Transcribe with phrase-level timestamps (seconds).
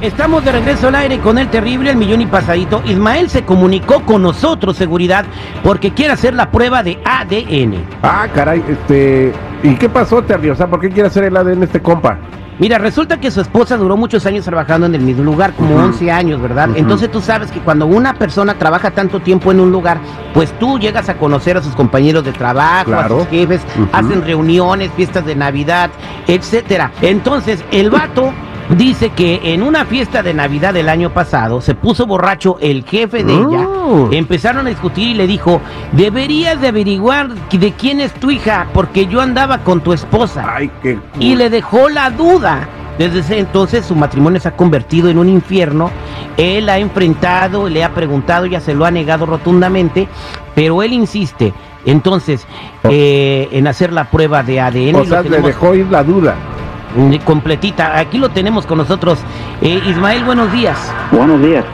[0.00, 2.82] Estamos de regreso al aire con el terrible, el millón y pasadito.
[2.86, 5.26] Ismael se comunicó con nosotros, seguridad,
[5.62, 7.84] porque quiere hacer la prueba de ADN.
[8.02, 9.34] Ah, caray, este.
[9.62, 10.48] ¿Y qué pasó, Terry?
[10.48, 12.16] O sea, ¿por qué quiere hacer el ADN este compa?
[12.58, 16.10] Mira, resulta que su esposa duró muchos años trabajando en el mismo lugar, como 11
[16.10, 16.70] años, ¿verdad?
[16.76, 19.98] Entonces tú sabes que cuando una persona trabaja tanto tiempo en un lugar,
[20.34, 23.62] pues tú llegas a conocer a sus compañeros de trabajo, a sus jefes,
[23.92, 25.90] hacen reuniones, fiestas de Navidad,
[26.26, 26.92] etcétera.
[27.00, 28.30] Entonces, el vato
[28.76, 33.24] dice que en una fiesta de Navidad del año pasado se puso borracho el jefe
[33.24, 34.08] de ella, Oh.
[34.12, 35.60] empezaron a discutir y le dijo,
[35.92, 40.44] deberías de averiguar de quién es tu hija, porque yo andaba con tu esposa.
[40.54, 40.98] Ay, qué.
[41.18, 42.68] Y le dejó la duda.
[42.98, 45.90] Desde ese entonces su matrimonio se ha convertido en un infierno.
[46.36, 50.06] Él ha enfrentado, le ha preguntado, ya se lo ha negado rotundamente,
[50.54, 51.54] pero él insiste.
[51.86, 52.46] Entonces,
[52.84, 54.96] eh, en hacer la prueba de ADN.
[54.96, 56.34] O sea, le dejó ir la duda.
[56.96, 57.98] Mm, completita.
[57.98, 59.18] Aquí lo tenemos con nosotros.
[59.62, 60.76] Eh, Ismael, buenos días.
[61.12, 61.64] Buenos días.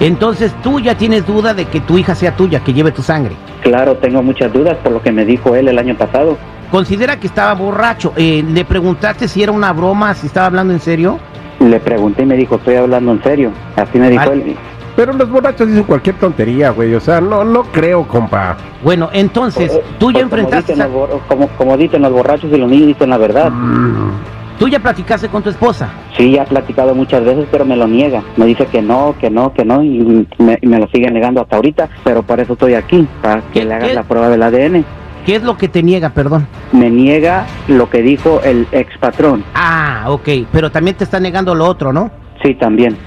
[0.00, 3.32] Entonces, tú ya tienes duda de que tu hija sea tuya, que lleve tu sangre.
[3.62, 6.36] Claro, tengo muchas dudas por lo que me dijo él el año pasado.
[6.70, 8.12] Considera que estaba borracho.
[8.16, 11.18] Eh, ¿Le preguntaste si era una broma, si estaba hablando en serio?
[11.60, 13.50] Le pregunté y me dijo, estoy hablando en serio.
[13.76, 14.42] Así me dijo Ay.
[14.46, 14.56] él.
[14.96, 16.94] Pero los borrachos dicen cualquier tontería, güey.
[16.94, 18.56] O sea, no, no creo, compa.
[18.82, 20.72] Bueno, entonces, tú ya pues, como enfrentaste...
[20.72, 23.50] dicen, a- los, como, como dicen los borrachos y los niños dicen la verdad.
[23.50, 24.10] Mm.
[24.58, 25.90] Tú ya platicaste con tu esposa.
[26.16, 28.22] Sí, ya ha platicado muchas veces, pero me lo niega.
[28.36, 31.42] Me dice que no, que no, que no, y me, y me lo sigue negando
[31.42, 31.88] hasta ahorita.
[32.04, 33.94] Pero para eso estoy aquí, para ¿Qué- que le hagas qué?
[33.94, 34.84] la prueba del ADN.
[35.26, 36.46] ¿Qué es lo que te niega, perdón?
[36.72, 39.44] Me niega lo que dijo el ex patrón.
[39.54, 42.10] Ah, ok, pero también te está negando lo otro, ¿no?
[42.42, 42.96] Sí, también.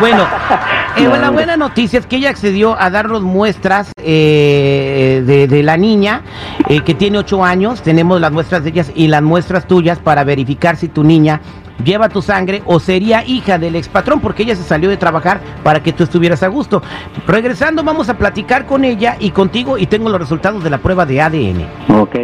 [0.00, 0.26] Bueno,
[0.96, 5.76] eh, la buena noticia es que ella accedió a darnos muestras eh, de, de la
[5.76, 6.22] niña
[6.68, 7.82] eh, que tiene ocho años.
[7.82, 11.40] Tenemos las muestras de ellas y las muestras tuyas para verificar si tu niña
[11.82, 15.82] lleva tu sangre o sería hija del expatrón porque ella se salió de trabajar para
[15.82, 16.82] que tú estuvieras a gusto.
[17.26, 21.06] Regresando vamos a platicar con ella y contigo y tengo los resultados de la prueba
[21.06, 21.66] de ADN.
[21.88, 22.16] Ok.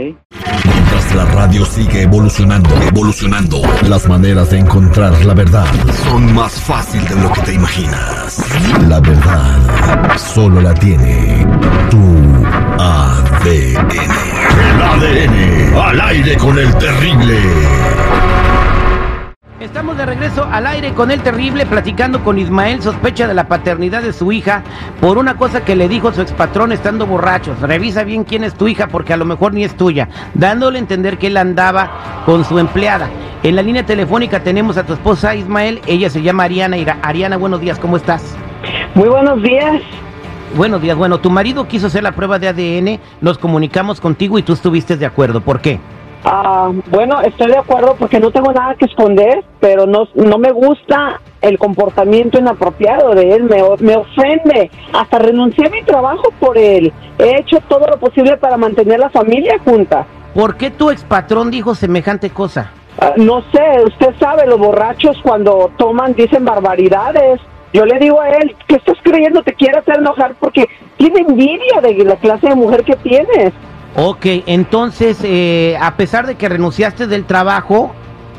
[0.65, 5.67] Mientras la radio sigue evolucionando, evolucionando, las maneras de encontrar la verdad
[6.05, 8.44] son más fácil de lo que te imaginas.
[8.88, 11.47] La verdad solo la tiene
[11.91, 11.99] tu
[12.78, 13.91] ADN.
[14.61, 17.38] El ADN al aire con el terrible.
[19.60, 24.00] Estamos de regreso al aire con el terrible platicando con Ismael, sospecha de la paternidad
[24.00, 24.62] de su hija
[25.03, 27.60] por una cosa que le dijo su expatrón estando borrachos.
[27.60, 30.81] Revisa bien quién es tu hija porque a lo mejor ni es tuya, dándole a
[30.81, 33.10] entender que él andaba con su empleada.
[33.43, 36.78] En la línea telefónica tenemos a tu esposa Ismael, ella se llama Ariana.
[37.03, 38.34] Ariana, buenos días, ¿cómo estás?
[38.94, 39.82] Muy buenos días.
[40.56, 44.43] Buenos días, bueno, tu marido quiso hacer la prueba de ADN, nos comunicamos contigo y
[44.43, 45.81] tú estuviste de acuerdo, ¿por qué?
[46.25, 50.53] Ah, bueno, estoy de acuerdo porque no tengo nada que esconder, pero no, no me
[50.53, 54.70] gusta el comportamiento inapropiado de él, me, me ofende.
[54.92, 56.92] Hasta renuncié a mi trabajo por él.
[57.19, 60.06] He hecho todo lo posible para mantener la familia junta.
[60.34, 62.70] ¿Por qué tu expatrón dijo semejante cosa?
[63.00, 67.41] Ah, no sé, usted sabe, los borrachos cuando toman dicen barbaridades.
[67.72, 69.42] Yo le digo a él, ¿qué estás creyendo?
[69.42, 73.52] Te quiere hacer enojar porque tiene envidia de la clase de mujer que tienes.
[73.97, 77.93] Ok, entonces, eh, a pesar de que renunciaste del trabajo,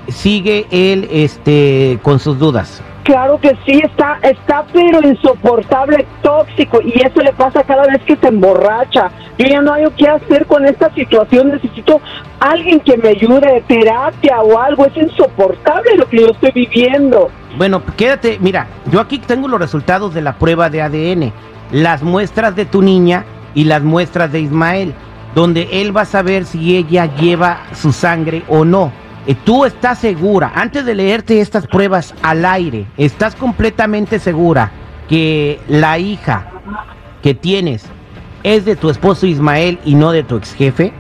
[0.08, 2.82] sigue él este, con sus dudas.
[3.04, 8.16] Claro que sí, está, está pero insoportable, tóxico, y eso le pasa cada vez que
[8.16, 9.10] se emborracha.
[9.40, 12.00] Yo ya no hay qué hacer con esta situación, necesito
[12.40, 17.30] alguien que me ayude, terapia o algo, es insoportable lo que yo estoy viviendo.
[17.58, 21.34] Bueno, quédate, mira, yo aquí tengo los resultados de la prueba de ADN,
[21.72, 23.26] las muestras de tu niña
[23.56, 24.94] y las muestras de Ismael,
[25.36, 28.92] donde él va a saber si ella lleva su sangre o no.
[29.28, 34.72] Eh, Tú estás segura, antes de leerte estas pruebas al aire, estás completamente segura
[35.08, 36.48] que la hija
[37.22, 37.86] que tienes
[38.44, 40.94] es de tu esposo Ismael y no de tu ex jefe.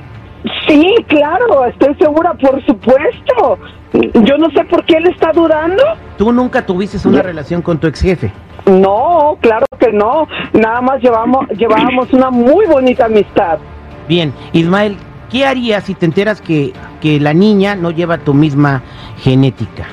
[0.68, 3.58] Sí, claro, estoy segura, por supuesto.
[3.94, 5.84] Yo no sé por qué él está dudando.
[6.18, 8.32] Tú nunca tuviste una relación con tu ex jefe.
[8.66, 10.28] No, claro que no.
[10.54, 13.60] Nada más llevamos, llevábamos una muy bonita amistad.
[14.08, 14.98] Bien, Ismael,
[15.32, 18.82] ¿qué harías si te enteras que, que la niña no lleva tu misma
[19.18, 19.86] genética?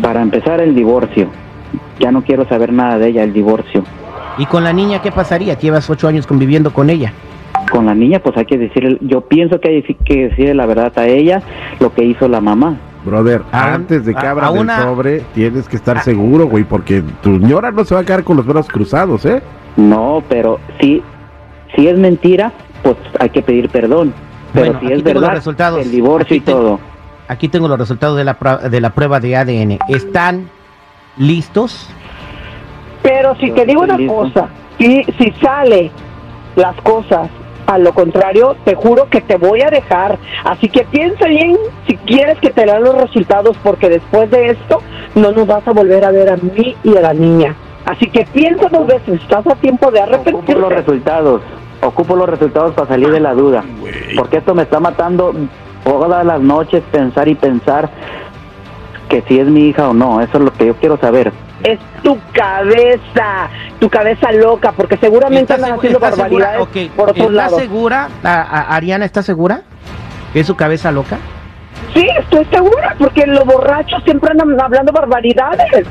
[0.00, 1.28] Para empezar, el divorcio.
[1.98, 3.82] Ya no quiero saber nada de ella, el divorcio.
[4.38, 5.54] ¿Y con la niña qué pasaría?
[5.58, 7.12] Llevas ocho años conviviendo con ella.
[7.70, 10.92] Con la niña, pues hay que decirle, yo pienso que hay que decirle la verdad
[10.96, 11.42] a ella,
[11.80, 12.76] lo que hizo la mamá.
[13.04, 16.46] Brother, A un- antes de que abras una- el sobre, tienes que estar a- seguro,
[16.46, 19.42] güey, porque tu señora no se va a quedar con los brazos cruzados, ¿eh?
[19.76, 21.02] No, pero si,
[21.74, 22.52] si es mentira,
[22.94, 24.12] pues hay que pedir perdón.
[24.52, 25.80] Pero Bueno, si aquí es tengo los verdad, resultados.
[25.84, 26.80] el divorcio Aquí y todo.
[27.28, 29.78] Aquí tengo los resultados de la, pra- de la prueba de ADN.
[29.88, 30.48] Están
[31.18, 31.88] listos.
[33.02, 34.14] Pero si Yo te digo una listo.
[34.14, 34.48] cosa,
[34.78, 35.90] si, si sale
[36.56, 37.28] las cosas
[37.66, 40.18] a lo contrario, te juro que te voy a dejar.
[40.44, 41.56] Así que piensa bien
[41.88, 44.80] si quieres que te den los resultados, porque después de esto
[45.16, 47.54] no nos vas a volver a ver a mí y a la niña.
[47.84, 50.74] Así que piensa dos veces, estás a tiempo de Ocupo los arrepentirte.
[50.74, 51.42] resultados.
[51.86, 53.62] Ocupo los resultados para salir de la duda.
[54.16, 55.32] Porque esto me está matando
[55.84, 57.88] todas las noches pensar y pensar
[59.08, 60.20] que si es mi hija o no.
[60.20, 61.32] Eso es lo que yo quiero saber.
[61.62, 63.48] Es tu cabeza,
[63.78, 66.46] tu cabeza loca, porque seguramente ¿Estás andan haciendo estás segura?
[66.48, 67.60] barbaridades Ok, por otros ¿Estás lados.
[67.60, 69.62] segura, a- a- Ariana, estás segura?
[70.32, 71.16] ¿Que es su cabeza loca?
[71.94, 75.86] Sí, estoy segura, porque los borrachos siempre andan hablando barbaridades,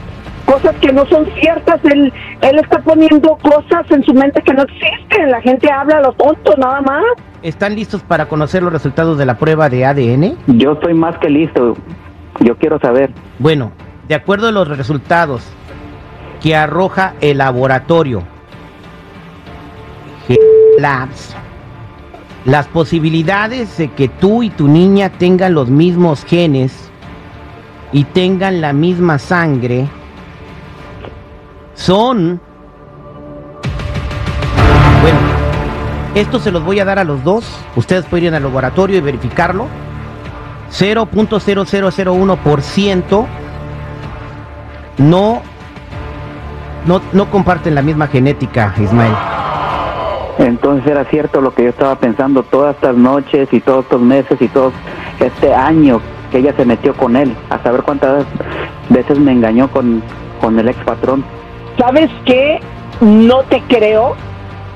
[0.46, 1.84] cosas que no son ciertas.
[1.86, 2.12] Él,
[2.42, 5.32] él está poniendo cosas en su mente que no existen.
[5.32, 7.04] La gente habla a lo tonto, nada más.
[7.42, 10.38] ¿Están listos para conocer los resultados de la prueba de ADN?
[10.48, 11.76] Yo estoy más que listo.
[12.40, 13.12] Yo quiero saber.
[13.40, 13.72] Bueno,
[14.08, 15.44] de acuerdo a los resultados
[16.42, 18.24] que arroja el laboratorio
[20.28, 20.38] G
[20.80, 21.36] Labs,
[22.46, 26.92] las posibilidades de que tú y tu niña tengan los mismos genes
[27.92, 29.88] y tengan la misma sangre
[31.76, 32.42] son...
[35.02, 35.18] Bueno,
[36.16, 37.46] esto se los voy a dar a los dos.
[37.76, 39.68] Ustedes pueden ir al laboratorio y verificarlo.
[40.72, 43.26] 0.0001%
[44.98, 45.42] no,
[46.86, 49.14] no, no comparten la misma genética, Ismael.
[50.38, 54.42] Entonces era cierto lo que yo estaba pensando todas estas noches y todos estos meses
[54.42, 54.74] y todo
[55.20, 56.02] este año
[56.32, 57.34] que ella se metió con él.
[57.50, 58.26] A saber cuántas
[58.90, 60.04] veces me engañó con,
[60.42, 61.24] con el ex patrón.
[61.78, 62.60] ¿Sabes qué?
[63.02, 64.16] No te creo.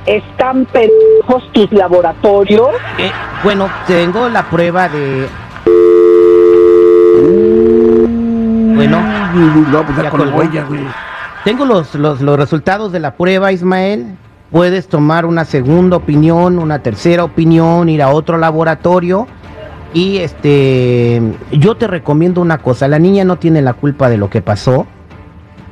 [0.06, 2.70] Están pendejos tus laboratorios.
[2.98, 3.12] Eh,
[3.44, 5.28] bueno, tengo la prueba de...
[8.76, 9.00] Bueno,
[9.72, 10.38] No, pues Ya ya con colgó.
[10.40, 10.82] huella, güey.
[11.44, 14.16] tengo los, los, los resultados de la prueba, Ismael.
[14.52, 19.28] Puedes tomar una segunda opinión, una tercera opinión, ir a otro laboratorio.
[19.94, 24.30] Y este, yo te recomiendo una cosa, la niña no tiene la culpa de lo
[24.30, 24.88] que pasó.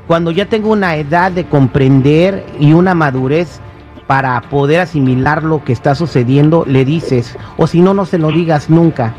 [0.07, 3.59] Cuando ya tengo una edad de comprender y una madurez
[4.07, 8.31] para poder asimilar lo que está sucediendo, le dices, o si no, no se lo
[8.31, 9.13] digas nunca.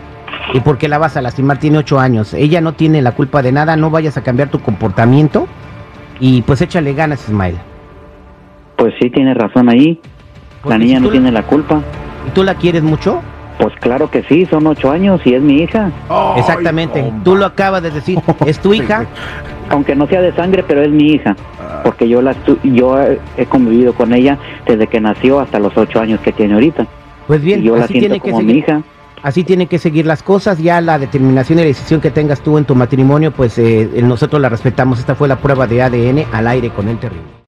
[0.54, 2.32] Y porque la vas a lastimar, tiene ocho años.
[2.32, 5.46] Ella no tiene la culpa de nada, no vayas a cambiar tu comportamiento.
[6.20, 7.58] Y pues échale ganas, Ismael.
[8.76, 10.00] Pues sí, tiene razón ahí.
[10.62, 11.82] Porque La niña si no tiene la culpa.
[12.26, 13.20] ¿Y tú la quieres mucho?
[13.58, 15.90] Pues claro que sí, son ocho años y es mi hija.
[16.36, 17.12] Exactamente.
[17.24, 18.18] Tú lo acabas de decir.
[18.46, 19.06] ¿Es tu hija?
[19.70, 21.36] Aunque no sea de sangre, pero es mi hija.
[21.84, 22.96] Porque yo la estu- yo
[23.36, 26.86] he convivido con ella desde que nació hasta los ocho años que tiene ahorita.
[27.26, 28.64] Pues bien, y yo la así siento tiene que como mi seguir.
[28.64, 28.82] hija.
[29.22, 30.58] Así tienen que seguir las cosas.
[30.58, 34.40] Ya la determinación y la decisión que tengas tú en tu matrimonio, pues eh, nosotros
[34.40, 35.00] la respetamos.
[35.00, 37.38] Esta fue la prueba de ADN al aire con el terrible.